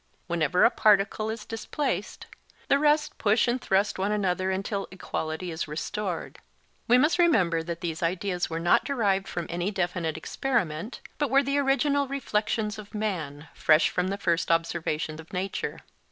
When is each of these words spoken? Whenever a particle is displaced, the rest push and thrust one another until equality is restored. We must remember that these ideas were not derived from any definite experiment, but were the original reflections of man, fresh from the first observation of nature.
Whenever 0.25 0.63
a 0.65 0.71
particle 0.71 1.29
is 1.29 1.45
displaced, 1.45 2.25
the 2.69 2.79
rest 2.79 3.15
push 3.19 3.47
and 3.47 3.61
thrust 3.61 3.99
one 3.99 4.11
another 4.11 4.49
until 4.49 4.87
equality 4.89 5.51
is 5.51 5.67
restored. 5.67 6.39
We 6.87 6.97
must 6.97 7.19
remember 7.19 7.61
that 7.61 7.81
these 7.81 8.01
ideas 8.01 8.49
were 8.49 8.59
not 8.59 8.83
derived 8.83 9.27
from 9.27 9.45
any 9.47 9.69
definite 9.69 10.17
experiment, 10.17 11.01
but 11.19 11.29
were 11.29 11.43
the 11.43 11.59
original 11.59 12.07
reflections 12.07 12.79
of 12.79 12.95
man, 12.95 13.47
fresh 13.53 13.91
from 13.91 14.07
the 14.07 14.17
first 14.17 14.49
observation 14.49 15.21
of 15.21 15.31
nature. 15.31 15.77